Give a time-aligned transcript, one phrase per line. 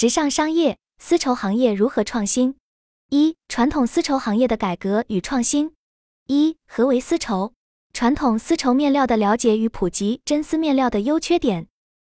[0.00, 2.56] 直上商业丝绸行业如何创新？
[3.10, 5.74] 一、传统丝绸行业的改革与创新。
[6.26, 7.52] 一、何为丝绸？
[7.92, 11.66] 传统丝绸面料的了解与普及，真丝面料的优缺点。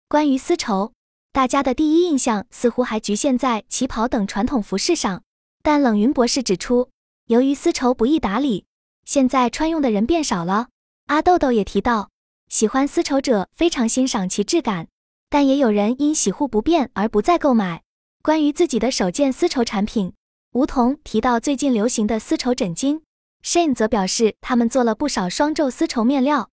[0.08, 0.94] 关于丝绸，
[1.32, 5.22] 大家的第一印象似乎还局限在旗袍等传统服饰上。
[5.62, 6.90] 但冷云博士指出，
[7.26, 8.64] 由于丝绸不易打理，
[9.04, 10.70] 现在穿用的人变少了。
[11.06, 12.10] 阿豆豆也提到，
[12.48, 14.88] 喜欢丝绸者非常欣赏其质感，
[15.28, 17.82] 但也有人因洗护不便而不再购买。
[18.22, 20.12] 关于自己的首件丝绸产品，
[20.52, 23.02] 吴桐提到最近流行的丝绸枕巾。
[23.44, 26.50] Shane 则表示，他们做了不少双皱丝绸面料。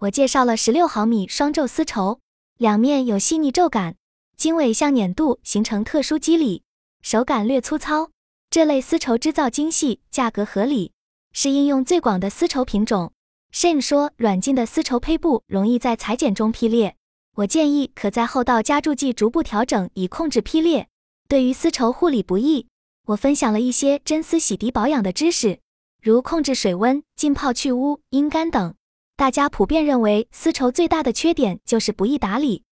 [0.00, 2.18] 我介绍了十六毫米双皱丝绸，
[2.58, 3.94] 两面有细腻皱感，
[4.36, 6.64] 经纬向碾度形成特殊肌理，
[7.00, 8.10] 手感略粗糙。
[8.50, 10.92] 这类丝绸织造精细，价格合理，
[11.32, 13.12] 是应用最广的丝绸品种。
[13.52, 16.96] Shane 说，软劲的丝绸胚布容易在裁剪中劈裂，
[17.36, 20.88] 我建议可在后道加注剂逐步调整，以控制劈裂。
[21.28, 22.66] 对于丝绸护理不易，
[23.06, 25.58] 我分享了一些真丝洗涤保养的知识。
[26.02, 28.74] 如控制水温、浸泡去污、阴干等，
[29.16, 32.64] 大家普遍认为丝绸最大的缺点就是不易打理。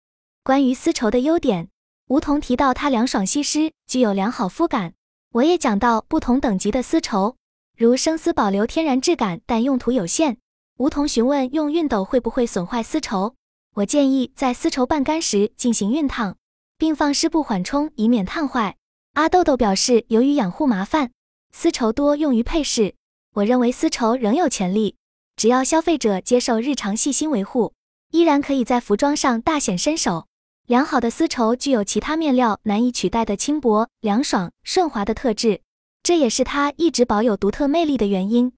[0.44, 1.70] 关于丝绸的优点，
[2.08, 4.94] 梧桐提到它凉爽吸湿，具有良好肤感。
[5.32, 7.38] 我也讲到不同等级的丝绸，
[7.78, 10.38] 如生丝保留天然质感，但用途有限。
[10.80, 13.36] 梧桐询问用熨斗会不会损坏丝绸，
[13.76, 16.36] 我建议在丝绸半干时进行熨烫，
[16.78, 18.76] 并放湿布缓冲，以免烫坏。
[19.14, 21.12] 阿豆豆表示，由于养护麻烦，
[21.52, 22.96] 丝绸多用于配饰。
[23.36, 24.96] 我认为丝绸仍有潜力，
[25.36, 27.74] 只要消费者接受日常细心维护，
[28.12, 30.26] 依然可以在服装上大显身手。
[30.68, 35.62] 良好的丝绸具有其他面料难以取代的轻薄、凉爽、顺滑的特质，
[36.04, 38.52] 这也是它一直保有独特魅力的原因。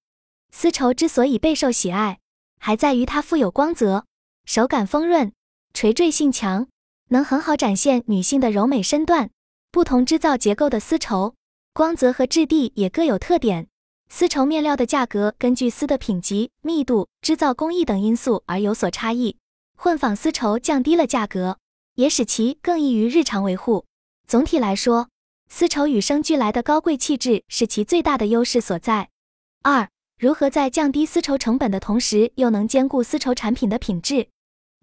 [0.51, 2.19] 丝绸之所以备受喜爱，
[2.59, 4.05] 还在于它富有光泽，
[4.45, 5.31] 手感丰润，
[5.73, 6.67] 垂坠性强，
[7.09, 9.30] 能很好展现女性的柔美身段。
[9.72, 11.36] 不同织造结构的丝绸，
[11.73, 13.67] 光泽和质地也各有特点。
[14.09, 19.38] 丝绸面料的价格根据丝的品级、密度、织造工艺等因素而有所差异。
[19.78, 21.57] 混纺丝绸降低了价格，
[21.96, 23.85] 也使其更易于日常维护。
[24.28, 25.07] 总体来说，
[25.47, 29.09] 丝绸与生俱来的高贵气质是其最大的优势所在。
[29.63, 29.90] 二、
[30.21, 34.27] 如何在降低丝绸成本的同时，又能兼顾丝绸产品的品质？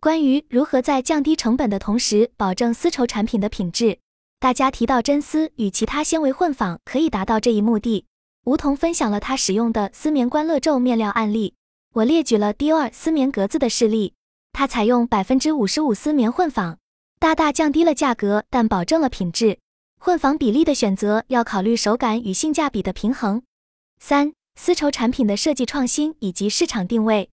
[0.00, 4.00] 关于如何在降低成本的同时保证丝绸产品的品质，
[4.41, 8.04] 大家提到真丝与其他纤维混纺可以达到这一目的。
[8.47, 11.55] 梧桐分享了他使用的丝棉关乐皱面料案例，
[11.94, 14.15] 我列举了 Dior 丝棉格子的事例。
[14.53, 16.78] 它采用百分之五十五丝棉混纺，
[17.20, 19.60] 大大降低了价格，但保证了品质。
[20.00, 23.43] 混纺比例的选择要考虑手感与性价比的平衡。
[24.00, 27.31] 三、丝绸产品的设计创新以及市场定位。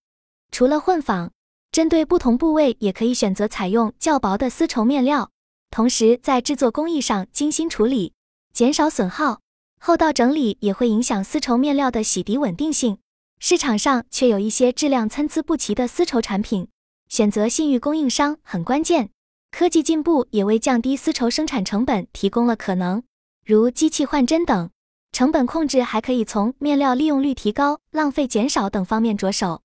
[0.52, 1.31] 除了混纺，
[1.72, 5.31] 针对不同部位也可以选择采用较薄的丝绸面料，
[5.72, 8.14] 同时在制作工艺上精心处理，
[8.53, 9.41] 减少损耗。
[9.80, 13.00] 后道整理也会影响丝绸面料的洗涤稳定性，
[13.40, 16.68] 市场上却有一些质量参差不齐的丝绸产品，
[17.09, 19.09] 选择信誉供应商很关键。
[19.50, 23.02] 科技进步也为降低丝绸生产成本提供了可能，
[23.44, 24.69] 如机器换针等。
[25.16, 29.62] 成本控制还可以从面料利用率提高、浪费减少等方面着手。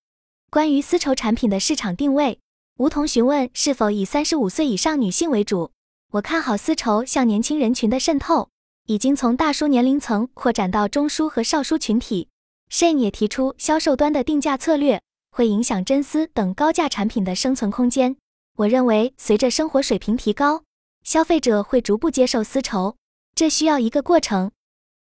[0.49, 2.39] 关于丝绸产品的市场定位，
[2.77, 5.73] 梧桐询问是否以三十五岁以上女性为主。
[6.13, 8.49] 我看好丝绸向年轻人群的渗透。
[8.87, 12.29] 已经从大叔年龄层扩展到中枢和少数群体。
[12.71, 18.17] Shane 也提出，销售端的定价策略会影响真丝等高价产品的生存空间。
[18.59, 20.63] 我认为，随着生活水平提高，
[21.03, 22.95] 消费者会逐步接受丝绸，
[23.35, 24.53] 这需要一个过程。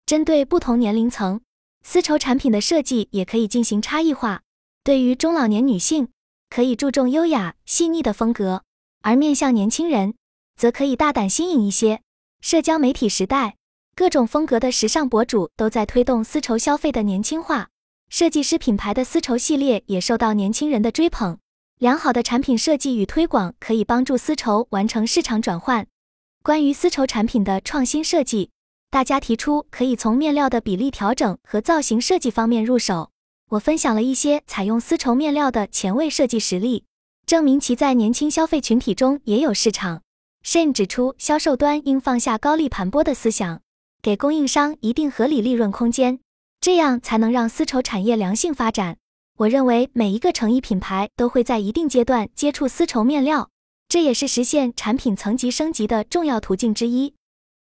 [0.08, 1.42] 针对不同年龄层，
[1.84, 4.40] 丝绸产品的设计也可以进行差异化。
[4.82, 6.08] 对于中老年女性，
[6.48, 8.62] 可以注重优雅细腻的风格；
[9.02, 10.14] 而面向年轻人，
[10.56, 12.00] 则可以大胆新颖一些。
[12.40, 13.56] 社交媒体时代。
[13.94, 17.68] 各种风格的时尚博主都在推动丝绸消费的年轻化，
[18.08, 21.38] 设计师品牌的丝绸系列也受到年轻人的追捧。
[21.78, 25.86] 良好的产品设计与推广可以帮助丝绸完成市场转换。
[26.42, 28.52] 关于丝绸产品的创新设计，
[28.90, 33.10] 大家提出可以从面料的比例调整和造型设计方面入手。
[33.50, 36.84] 我分享了一些采用丝绸面料的前卫设计实例，
[37.26, 40.02] 证明其在年轻消费群体中也有市场。
[40.44, 43.60] Shane 指出，销售端应放下高利盘剥的思想。
[44.00, 46.20] 给供应商一定合理利润空间，
[46.60, 48.96] 这样才能让丝绸产业良性发展。
[49.38, 53.50] 我认为每一个成衣品牌都会在一定阶段接触丝绸面料，
[53.88, 57.14] 这也是实现产品层级升级的重要途径之一。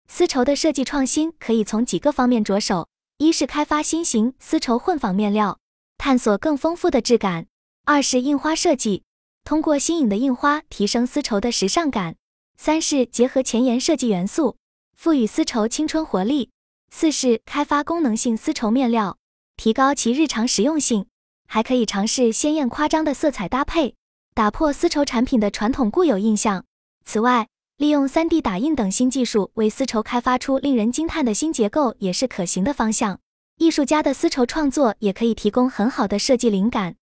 [0.08, 2.88] 丝绸的设计创新可以从几个方面着手：
[3.18, 5.60] 一是开发新型丝绸混纺面料，
[5.98, 7.44] 探索更丰富的质感；
[7.86, 9.04] 二是印花设计，
[9.44, 12.14] 通过新颖的印花提升丝绸的时尚感；
[12.58, 14.58] 三是结合前沿设计元素。
[14.96, 16.50] 赋予丝绸青春活力；
[16.90, 19.20] 四是开发功能性丝绸面料，
[19.56, 21.06] 提高其日常实用性，
[21.48, 23.94] 还可以尝试鲜艳夸张的色彩搭配，
[24.34, 26.66] 打破丝绸产品的传统固有印象。
[27.06, 33.20] 此外，利用 3D 打印等新技术为丝绸开发出令人惊叹的新结构，也是可行的方向。
[33.60, 36.96] 艺术家的丝绸创作也可以提供很好的设计灵感。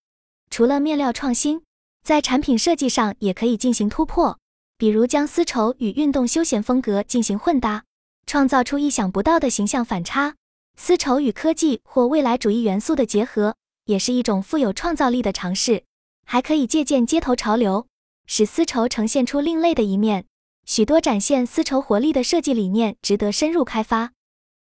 [0.50, 1.62] 除了面料创新，
[2.04, 4.38] 在产品设计上也可以进行突破，
[4.78, 7.86] 比如将丝绸与运动休闲风格进行混搭，
[8.28, 10.36] 创造出意想不到的形象反差。
[10.76, 13.56] 丝绸与科技或未来主义元素的结合，
[13.86, 15.86] 也是一种富有创造力的尝试。
[16.26, 17.88] 还可以借鉴街头潮流。
[18.28, 20.26] 使丝绸呈现出另类的一面，
[20.66, 24.14] 许多展现丝绸活力的设计理念值得深入开发。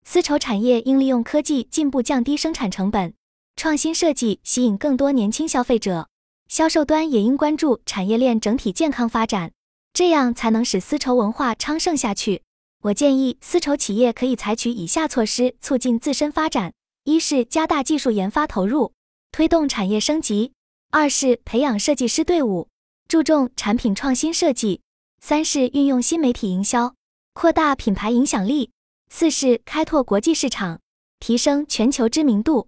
[0.04, 3.14] 丝绸产业应利用科技进步，降低生产成本，
[3.56, 6.08] 创新设计吸引更多年轻消费者。
[6.48, 9.52] 销售端也应关注产业链整体健康发展，
[9.94, 12.42] 这样才能使丝绸文化昌盛下去。
[12.82, 18.94] 我建议丝绸企业可以采取以下措施促进自身发展：一是加大技术研发投入，
[19.32, 20.52] 推动产业升级；
[20.90, 22.68] 二是培养设计师队伍。
[23.08, 24.82] 注重产品创新设计，
[25.24, 26.96] 三是运用新媒体营销，
[27.34, 28.72] 扩大品牌影响力；
[29.08, 30.80] 四是开拓国际市场，
[31.20, 32.68] 提升全球知名度。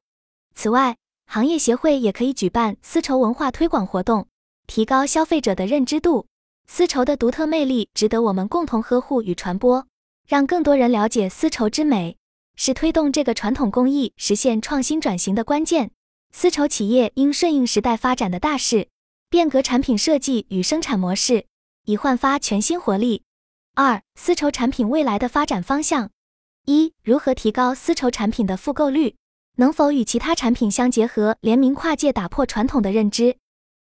[0.53, 0.95] 此外，
[1.25, 4.27] 行业协会也可以举办丝绸文化推广活动，
[4.67, 6.27] 提高消费者的认知度。
[6.67, 9.87] 丝绸的独特魅力值得我们共同呵护与传播，
[10.27, 12.17] 让更多人了解丝绸之美，
[12.55, 15.89] 是推动这个传统工艺实现创新转型的关键。
[16.31, 18.89] 丝绸企业应顺应时代发展的大势。
[19.29, 21.47] 变革产品设计与生产模式，
[21.85, 23.23] 以焕发全新活力。
[23.75, 26.09] 二、丝绸产品未来的发展方向：
[26.65, 29.15] 一、如何提高丝绸产品的复购率？
[29.57, 33.37] 能否与其他产品相结合，联名跨界，打破传统的认知？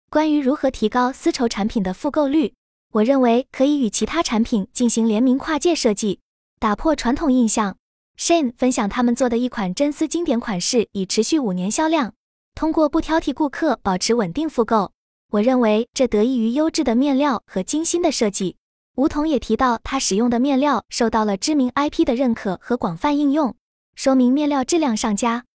[0.09, 2.53] 关于如何提高丝绸产品的复购率，
[2.91, 6.19] 我认为可以与其他产品进行联名跨界设计，
[6.59, 7.77] 打破传统印象。
[8.17, 12.13] Shane 分享他们做的一款真丝经典款式，已持续五年销量，
[12.53, 14.91] 通过不挑剔顾客，保持稳定复购。
[15.31, 18.57] 我认为这得益于优质的面料和精心的设计。
[18.97, 23.55] 吴桐也提到，他使用的面料受到了知名 IP 的认可和广泛应用，
[23.95, 25.45] 说明面料质量上佳。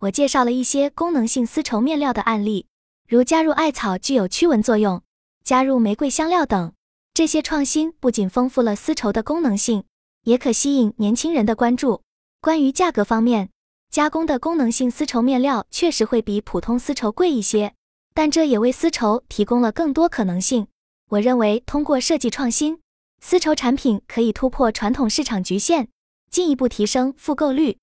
[0.00, 2.66] 我介绍了一些功能性丝绸面料的案例，
[3.08, 5.00] 如加入艾草具有驱蚊作用，
[5.42, 6.74] 加入玫瑰香料等。
[7.14, 9.84] 这些创新不仅丰富了丝绸的功能性，
[10.24, 12.02] 也可吸引年轻人的关注。
[12.42, 13.48] 关于价格方面，
[13.90, 17.72] 加工的功能性丝绸面料确实会比普通丝绸贵一些。
[18.14, 20.66] 但这也为丝绸提供了更多可能性。
[21.10, 22.80] 我认为，通过设计创新，
[23.20, 25.88] 丝绸产品可以突破传统市场局限，
[26.30, 27.78] 进一步提升复购率。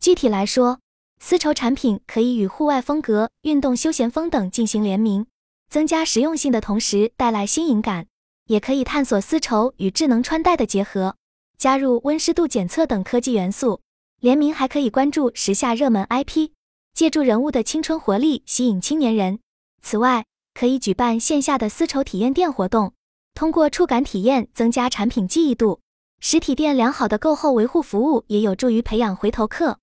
[0.00, 0.80] 具体来说，
[1.18, 5.26] 丝绸产品可以与户外风格、运动休闲风等进行联名，
[5.68, 8.04] 增加实用性的同时带来新颖感；
[8.46, 11.16] 也可以探索丝绸与智能穿戴的结合，
[11.58, 13.80] 加入温湿度检测等科技元素。
[14.20, 16.50] 联名还可以关注时下热门 IP，
[16.94, 19.38] 借助人物的青春活力吸引青年人。
[19.82, 20.24] 此外，
[20.54, 22.94] 可以举办线下的丝绸体验店活动，
[23.34, 25.80] 通过触感体验增加产品记忆度。
[26.20, 29.78] 实体店良好的购后维护服务也有助于培养回头客。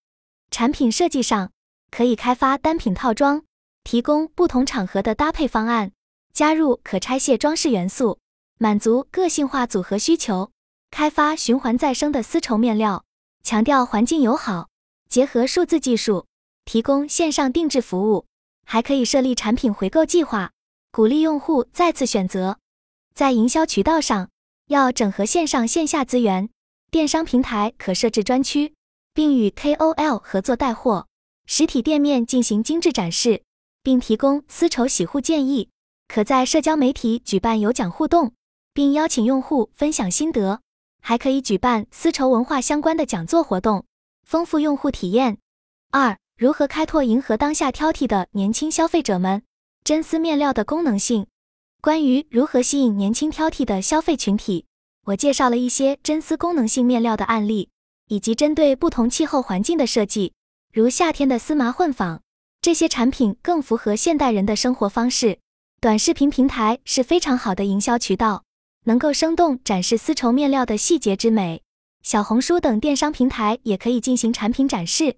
[0.51, 1.51] 产品设计上，
[1.89, 3.43] 可以开发单品套装，
[3.83, 5.91] 提供不同场合的搭配方案，
[6.31, 8.19] 加入可拆卸装饰元素，
[8.59, 10.51] 满足个性化组合需求。
[10.91, 13.03] 开发循环再生的丝绸面料，
[13.43, 14.69] 强调环境友好，
[15.09, 16.27] 结合数字技术，
[16.65, 18.26] 提供线上定制服务。
[18.69, 20.51] 还可以设立产品回购计划，
[20.91, 22.59] 鼓励用户再次选择。
[23.15, 24.29] 在营销渠道上，
[24.67, 26.49] 要整合线上线下资源，
[26.91, 28.73] 电商平台可设置专区，
[29.13, 31.05] 并与 KOL 合作带货；
[31.45, 33.41] 实体店面进行精致展示，
[33.81, 35.69] 并提供丝绸洗护建议。
[36.09, 38.33] 可在社交媒体举办有奖互动，
[38.73, 40.59] 并邀请用户分享心得。
[41.01, 43.85] 还可以举办丝绸文化相关的讲座活动，
[44.23, 45.37] 丰富用户体验。
[45.91, 46.17] 二。
[46.37, 49.41] 如何开拓迎合当下挑剔的年轻消费者们？
[49.83, 51.25] 真丝面料的功能性。
[51.81, 54.67] 关于如何吸引年轻挑剔的消费群体，
[55.05, 57.69] 我介绍了一些真丝功能性面料的案例，
[58.09, 60.33] 以及针对不同气候环境的设计，
[60.71, 62.21] 如夏天的丝麻混纺。
[62.61, 65.39] 这些产品更符合现代人的生活方式。
[65.81, 68.43] 短视频平台是非常好的营销渠道，
[68.83, 71.63] 能够生动展示丝绸面料的细节之美。
[72.03, 75.15] 小红书等电商平台也可以进行产品展示。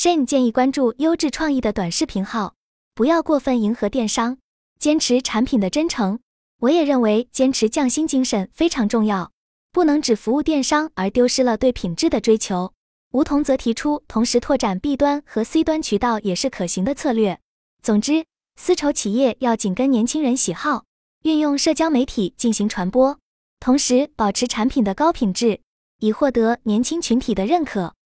[0.00, 2.54] Shane 建议关注优质创意的短视频号，
[2.94, 4.38] 不要过分迎合电商，
[4.78, 6.20] 坚持产品的真诚。
[6.60, 9.32] 我也认为坚持匠心精神非常重要，
[9.72, 12.72] 不能只服务电商而丢失了对品质的追求。
[13.10, 17.40] 吴桐则提出，同时拓展 B 端和 C 端渠道也是可行的策略。
[17.82, 18.24] 总之，
[18.54, 20.84] 丝绸企业要紧跟年轻人喜好，
[21.24, 23.18] 运用社交媒体进行传播，
[23.58, 25.58] 同时保持产品的高品质。
[25.98, 27.96] 以获得年轻群体的认可。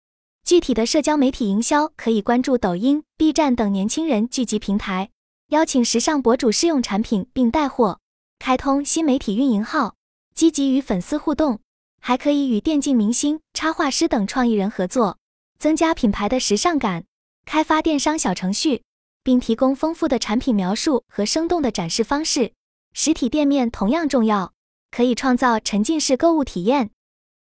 [0.52, 5.08] 具体的社交媒体营销可以关注抖音、B 站等年轻人聚集平台，
[5.48, 8.00] 邀请时尚博主试用产品并带货，
[8.38, 9.94] 开通新媒体运营号，
[10.34, 11.60] 积极与粉丝互动。
[12.02, 15.16] 还可以与电竞明星、插画师等创意人合作，
[15.58, 17.04] 增加品牌的时尚感。
[17.46, 18.82] 开发电商小程序，
[19.22, 22.52] 并提供丰富的产品描述和生动的展示方式。
[22.92, 24.52] 实体店面同样重要，
[24.90, 26.90] 可以创造沉浸式购物体验。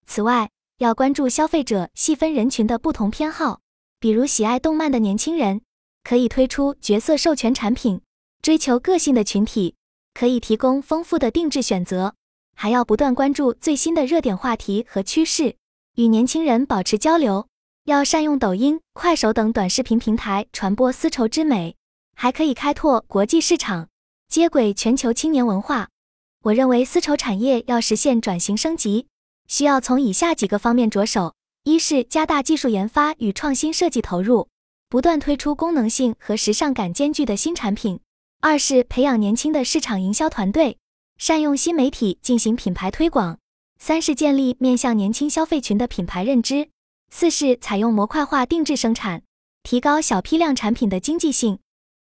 [0.06, 0.50] 此外，
[0.82, 3.60] 要关注消费者细分人群的不同偏好，
[4.00, 5.62] 比如喜爱动漫的年轻人，
[6.04, 8.00] 可以推出角色授权产品；
[8.42, 9.76] 追求个性的群体，
[10.16, 12.16] 可以提供丰富的定制选择。
[12.56, 15.56] 还要不断关注最新的热点话题和趋势，
[15.98, 17.48] 与年轻人保持交流。
[17.86, 21.76] 要善用抖音、快手等短视频平台传播丝绸之美，
[22.16, 23.90] 还可以开拓国际市场，
[24.28, 25.90] 接轨全球青年文化。
[26.46, 29.06] 我认为丝绸产业要实现转型升级，
[29.52, 34.48] 需要从以下几个方面着手：一是加大技术研发与创新设计投入，
[34.88, 37.98] 不断推出功能性和时尚感兼具的新产品；
[38.40, 40.78] 二是培养年轻的市场营销团队，
[41.18, 43.36] 善用新媒体进行品牌推广；
[43.78, 46.70] 三是建立面向年轻消费群的品牌认知。
[47.14, 49.22] 四是采用模块化定制生产，
[49.64, 51.60] 提高小批量产品的经济性。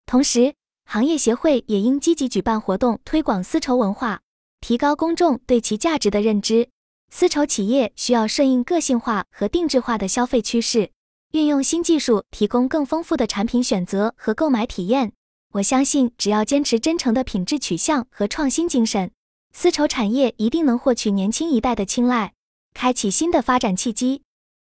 [0.06, 0.54] 同时，
[0.86, 4.22] 行业协会也应积极举办活动，推广丝绸文化，
[4.62, 6.70] 提高公众对其价值的认知。
[7.16, 10.90] 丝绸企业需要顺应个性化和定制化的消费趋势，
[11.34, 15.14] 运用新技术，提供更丰富的产品选择和购买体验。
[15.52, 19.12] 我相信，只要坚持真诚的品质取向和创新精神，
[19.54, 22.34] 丝绸产业一定能获取年轻一代的青睐，
[22.74, 24.24] 开启新的发展契机。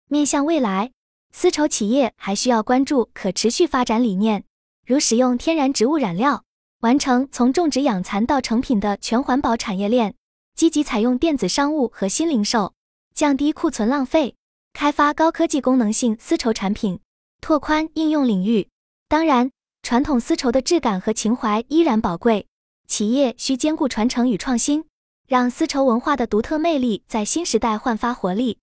[0.07, 0.91] 面向未来，
[1.33, 4.45] 丝绸企业还需要关注可持续发展理念，
[4.85, 6.45] 如使用天然植物染料，
[6.79, 10.13] 完成从种植养蚕到成品的全环保产业链；
[10.57, 12.73] 积极采用电子商务和新零售，
[13.13, 14.33] 降低库存浪费；
[14.73, 16.99] 开发高科技功能性丝绸产品，
[17.41, 18.67] 拓宽应用领域。
[19.07, 19.51] 当然，
[19.83, 22.47] 传统丝绸的质感和情怀依然宝贵，
[22.87, 24.85] 企业需兼顾传承与创新，
[25.27, 28.57] 让丝绸文化的独特魅力在新时代焕发活力。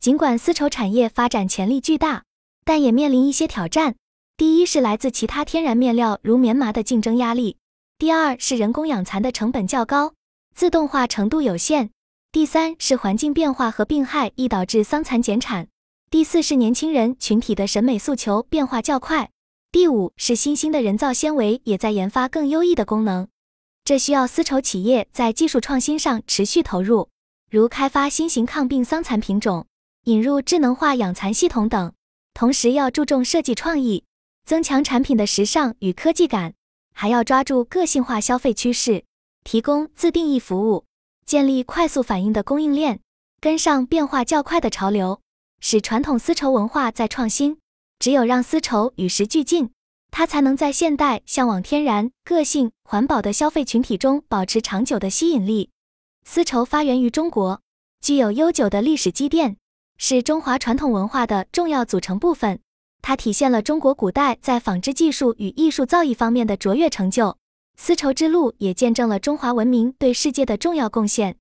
[0.00, 2.24] 尽管丝绸产业发展潜力巨大，
[2.64, 3.96] 但也面临一些挑战。
[4.38, 7.58] 第一是来自其他天然面料如棉麻的竞争压力；
[7.98, 10.14] 第二是人工养蚕的成本较高，
[10.54, 11.88] 自动化程度有限；
[12.30, 15.66] 第三是环境变化和病害易导致桑蚕减产；
[16.10, 19.26] 第四是年轻人群体的审美诉求变化较快；
[19.72, 23.26] 第五是新兴的人造纤维也在研发更优异的功能。
[23.84, 27.08] 这需要丝绸企业在技术创新上持续投入，
[27.50, 29.66] 如开发新型抗病桑蚕品种。
[30.04, 31.92] 引入智能化养蚕系统等，
[32.32, 34.04] 同时要注重设计创意，
[34.44, 36.54] 增强产品的时尚与科技感，
[36.92, 39.04] 还要抓住个性化消费趋势，
[39.44, 40.86] 提供自定义服务，
[41.24, 43.00] 建立快速反应的供应链，
[43.40, 45.20] 跟上变化较快的潮流，
[45.60, 47.58] 使传统丝绸文化在创新。
[48.00, 49.70] 只有让丝绸与时俱进，
[50.10, 55.70] 它才能在现代向往天然、个性、环保的消费群体中保持长久的吸引力。
[56.24, 57.60] 丝绸发源于中国，
[58.00, 59.56] 具有悠久的历史积淀。
[59.96, 62.58] 是中华传统文化的重要组成部分，
[63.00, 67.36] 它体现了中国古代在纺织技术与艺术造诣方面的卓越成就。
[67.76, 71.36] 丝绸之路也见证了中华文明对世界的重要贡献。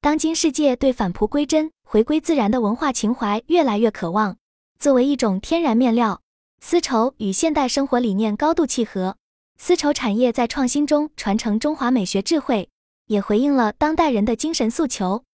[0.00, 4.36] 当今世界对返璞归真、回归自然的文化情怀越来越渴望，
[4.78, 6.20] 作为一种天然面料，
[6.60, 9.16] 丝绸与现代生活理念高度契合。
[9.58, 12.68] 丝绸产业在创新中传承中华美学智慧，
[13.06, 15.24] 也回应了当代人的精神诉求。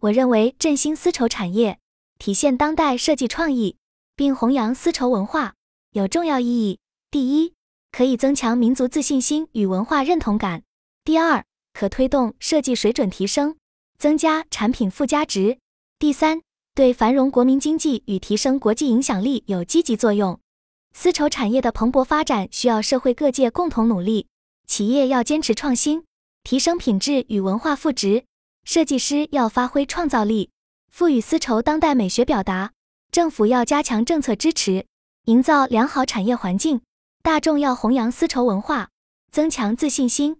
[0.00, 1.78] 我认为振兴丝绸产业。
[2.16, 3.76] 体现当代设计创意，
[4.14, 5.54] 并弘扬丝绸文化，
[5.90, 6.78] 有重要意义。
[7.10, 7.54] 第一，
[7.94, 10.62] 可以增强民族自信心与文化认同感；
[11.04, 13.54] 第二，可推动设计水准提升，
[13.96, 15.58] 增加产品附加值；
[15.96, 16.40] 第三，
[16.74, 20.40] 对繁荣国民经济与提升国际影响力有积极作用。
[20.92, 24.26] 丝绸产业的蓬勃发展需要社会各界共同努力，
[24.66, 26.02] 企业要坚持创新，
[26.42, 28.24] 提升品质与文化赋值；
[28.64, 30.50] 设计师要发挥创造力。
[30.90, 32.72] 赋予丝绸当代美学表达，
[33.12, 34.84] 政府要加强政策支持，
[35.26, 36.80] 营造良好产业环境；
[37.24, 38.90] 大众要弘扬丝绸文化，
[39.32, 40.36] 增强自信心。